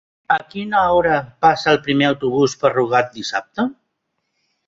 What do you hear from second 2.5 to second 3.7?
per Rugat dissabte?